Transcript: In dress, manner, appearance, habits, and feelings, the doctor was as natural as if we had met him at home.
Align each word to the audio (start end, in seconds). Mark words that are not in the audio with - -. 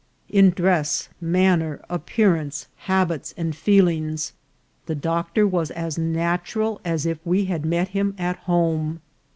In 0.29 0.49
dress, 0.49 1.09
manner, 1.21 1.79
appearance, 1.87 2.65
habits, 2.89 3.35
and 3.37 3.55
feelings, 3.55 4.33
the 4.87 4.95
doctor 4.95 5.45
was 5.45 5.69
as 5.69 5.95
natural 5.99 6.81
as 6.83 7.05
if 7.05 7.19
we 7.23 7.45
had 7.45 7.63
met 7.67 7.89
him 7.89 8.15
at 8.17 8.37
home. 8.49 9.01